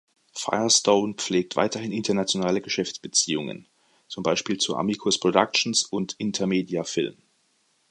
Firestone 0.33 1.13
pflegt 1.13 1.55
weiterhin 1.55 1.91
internationale 1.91 2.59
Geschäftsbeziehungen, 2.61 3.67
zum 4.07 4.23
Beispiel 4.23 4.57
zu 4.57 4.75
Amicus 4.75 5.19
Productions 5.19 5.83
und 5.85 6.15
"Intermedia 6.17 6.83
Film". 6.83 7.21